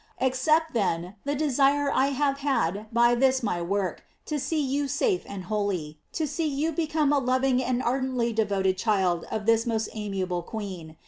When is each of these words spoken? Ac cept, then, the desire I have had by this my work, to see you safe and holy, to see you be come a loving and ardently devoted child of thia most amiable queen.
Ac 0.19 0.33
cept, 0.35 0.73
then, 0.73 1.13
the 1.25 1.35
desire 1.35 1.91
I 1.93 2.07
have 2.07 2.39
had 2.39 2.87
by 2.91 3.13
this 3.13 3.43
my 3.43 3.61
work, 3.61 4.03
to 4.25 4.39
see 4.39 4.59
you 4.59 4.87
safe 4.87 5.21
and 5.27 5.43
holy, 5.43 5.99
to 6.13 6.25
see 6.25 6.47
you 6.47 6.71
be 6.71 6.87
come 6.87 7.13
a 7.13 7.19
loving 7.19 7.63
and 7.63 7.83
ardently 7.83 8.33
devoted 8.33 8.79
child 8.79 9.25
of 9.29 9.45
thia 9.45 9.59
most 9.67 9.89
amiable 9.93 10.41
queen. 10.41 10.97